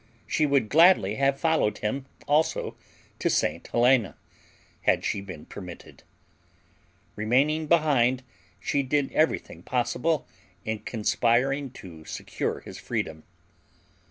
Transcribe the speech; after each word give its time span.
She 0.25 0.47
would 0.47 0.67
gladly 0.67 1.13
have 1.17 1.39
followed 1.39 1.77
him, 1.77 2.07
also, 2.27 2.75
to 3.19 3.29
St. 3.29 3.67
Helena 3.67 4.17
had 4.81 5.05
she 5.05 5.21
been 5.21 5.45
permitted. 5.45 6.01
Remaining 7.15 7.67
behind, 7.67 8.23
she 8.59 8.81
did 8.81 9.11
everything 9.13 9.61
possible 9.61 10.27
in 10.65 10.79
conspiring 10.79 11.69
to 11.73 12.03
secure 12.05 12.61
his 12.61 12.79
freedom. 12.79 13.25